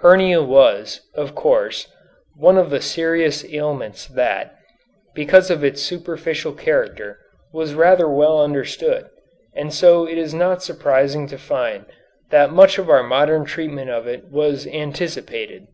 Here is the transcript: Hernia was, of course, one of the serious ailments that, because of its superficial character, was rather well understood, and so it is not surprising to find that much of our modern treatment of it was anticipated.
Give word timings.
Hernia 0.00 0.42
was, 0.42 1.00
of 1.14 1.34
course, 1.34 1.88
one 2.36 2.58
of 2.58 2.68
the 2.68 2.82
serious 2.82 3.46
ailments 3.50 4.06
that, 4.08 4.54
because 5.14 5.50
of 5.50 5.64
its 5.64 5.80
superficial 5.80 6.52
character, 6.52 7.18
was 7.54 7.72
rather 7.72 8.06
well 8.06 8.42
understood, 8.44 9.08
and 9.54 9.72
so 9.72 10.06
it 10.06 10.18
is 10.18 10.34
not 10.34 10.62
surprising 10.62 11.26
to 11.28 11.38
find 11.38 11.86
that 12.28 12.52
much 12.52 12.76
of 12.76 12.90
our 12.90 13.02
modern 13.02 13.46
treatment 13.46 13.88
of 13.88 14.06
it 14.06 14.26
was 14.30 14.66
anticipated. 14.66 15.66